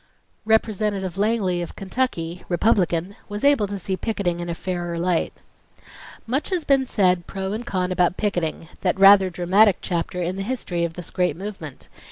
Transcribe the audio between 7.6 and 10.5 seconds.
con about 'picketing', that rather dramatic chapter in the